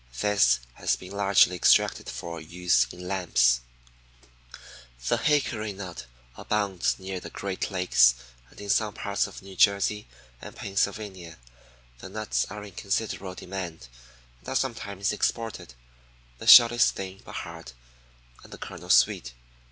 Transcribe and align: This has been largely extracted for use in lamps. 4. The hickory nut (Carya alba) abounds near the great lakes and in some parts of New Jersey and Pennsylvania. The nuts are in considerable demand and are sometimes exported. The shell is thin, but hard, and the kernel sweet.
This 0.19 0.59
has 0.73 0.95
been 0.95 1.11
largely 1.11 1.55
extracted 1.55 2.09
for 2.09 2.39
use 2.41 2.87
in 2.91 3.07
lamps. 3.07 3.61
4. 4.97 5.09
The 5.09 5.17
hickory 5.25 5.73
nut 5.73 5.95
(Carya 5.95 6.07
alba) 6.37 6.41
abounds 6.41 6.97
near 6.97 7.19
the 7.19 7.29
great 7.29 7.69
lakes 7.69 8.15
and 8.49 8.59
in 8.59 8.69
some 8.71 8.95
parts 8.95 9.27
of 9.27 9.43
New 9.43 9.55
Jersey 9.55 10.07
and 10.41 10.55
Pennsylvania. 10.55 11.37
The 11.99 12.09
nuts 12.09 12.45
are 12.49 12.63
in 12.63 12.71
considerable 12.73 13.35
demand 13.35 13.89
and 14.39 14.49
are 14.49 14.55
sometimes 14.55 15.13
exported. 15.13 15.75
The 16.39 16.47
shell 16.47 16.73
is 16.73 16.89
thin, 16.89 17.21
but 17.23 17.33
hard, 17.35 17.73
and 18.43 18.51
the 18.51 18.57
kernel 18.57 18.89
sweet. 18.89 19.33